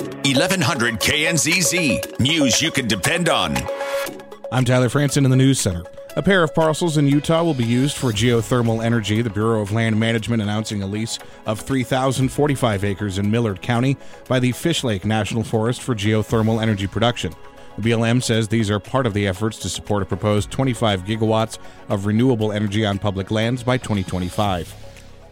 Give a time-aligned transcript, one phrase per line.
[0.00, 2.20] 1100 KNZZ.
[2.20, 3.56] News you can depend on.
[4.50, 5.84] I'm Tyler Franson in the News Center.
[6.16, 9.22] A pair of parcels in Utah will be used for geothermal energy.
[9.22, 14.40] The Bureau of Land Management announcing a lease of 3,045 acres in Millard County by
[14.40, 17.32] the Fish Lake National Forest for geothermal energy production.
[17.78, 21.58] The BLM says these are part of the efforts to support a proposed 25 gigawatts
[21.88, 24.89] of renewable energy on public lands by 2025.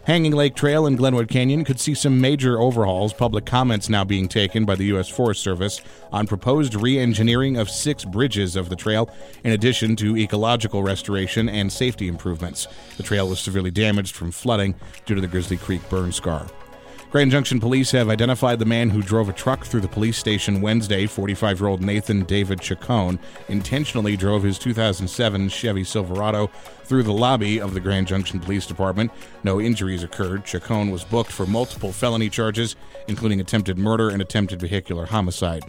[0.09, 3.13] Hanging Lake Trail in Glenwood Canyon could see some major overhauls.
[3.13, 5.07] Public comments now being taken by the U.S.
[5.07, 5.81] Forest Service
[6.11, 9.07] on proposed re engineering of six bridges of the trail,
[9.43, 12.67] in addition to ecological restoration and safety improvements.
[12.97, 14.73] The trail was severely damaged from flooding
[15.05, 16.47] due to the Grizzly Creek burn scar.
[17.11, 20.61] Grand Junction police have identified the man who drove a truck through the police station
[20.61, 21.07] Wednesday.
[21.07, 23.17] 45 year old Nathan David Chacon
[23.47, 26.51] intentionally drove his 2007 Chevy Silverado
[26.83, 29.11] through the lobby of the Grand Junction Police Department.
[29.43, 30.45] No injuries occurred.
[30.45, 32.75] Chacon was booked for multiple felony charges,
[33.07, 35.63] including attempted murder and attempted vehicular homicide.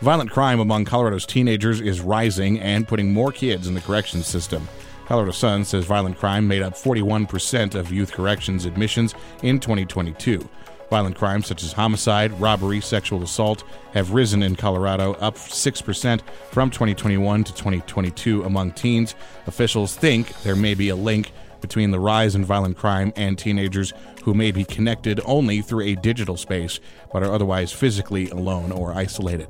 [0.00, 4.66] Violent crime among Colorado's teenagers is rising and putting more kids in the corrections system.
[5.06, 10.46] Colorado Sun says violent crime made up 41% of youth corrections admissions in 2022.
[10.90, 13.62] Violent crimes such as homicide, robbery, sexual assault
[13.92, 19.14] have risen in Colorado, up 6% from 2021 to 2022 among teens.
[19.46, 23.92] Officials think there may be a link between the rise in violent crime and teenagers
[24.24, 26.80] who may be connected only through a digital space
[27.12, 29.48] but are otherwise physically alone or isolated.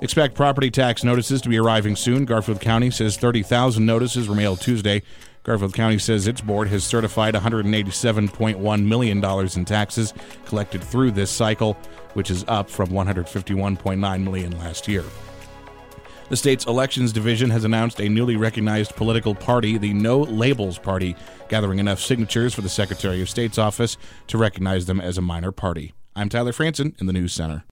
[0.00, 2.24] Expect property tax notices to be arriving soon.
[2.24, 5.02] Garfield County says 30,000 notices were mailed Tuesday.
[5.42, 11.74] Garfield County says its board has certified $187.1 million in taxes collected through this cycle,
[12.14, 15.04] which is up from 151.9 million last year.
[16.28, 21.16] The state's elections division has announced a newly recognized political party, the No Labels Party,
[21.48, 23.96] gathering enough signatures for the Secretary of State's office
[24.28, 25.94] to recognize them as a minor party.
[26.14, 27.64] I'm Tyler Franson in the News Center.